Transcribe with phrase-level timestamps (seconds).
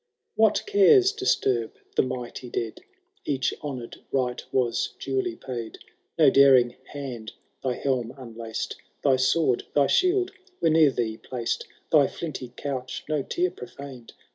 [0.01, 0.03] *^
[0.33, 2.81] What cares disturb the mighty dead?
[3.23, 5.77] Each honour*d rite was duly paid;
[6.17, 8.77] No daring hand thy helm unlaced.
[9.03, 11.67] Thy sword, thy shield, were near thee placed.
[11.91, 14.13] Thy flinty couch no tear profaned.